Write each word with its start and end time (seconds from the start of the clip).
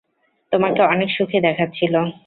তোমাকে 0.51 0.81
অনেক 0.83 1.09
সুখী 1.17 1.39
দেখাচ্ছিল। 1.39 1.93